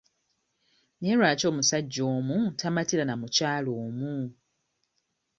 Naye 0.99 1.15
lwaki 1.19 1.43
omusajja 1.51 2.01
omu 2.15 2.37
tamatira 2.59 3.03
na 3.05 3.15
mukyala 3.21 3.71
omu? 3.85 4.13